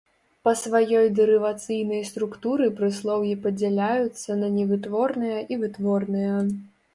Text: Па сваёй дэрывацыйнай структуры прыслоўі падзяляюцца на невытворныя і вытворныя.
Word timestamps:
Па 0.47 0.51
сваёй 0.59 1.09
дэрывацыйнай 1.17 2.01
структуры 2.11 2.69
прыслоўі 2.79 3.35
падзяляюцца 3.43 4.39
на 4.41 4.49
невытворныя 4.57 5.37
і 5.55 5.61
вытворныя. 5.67 6.35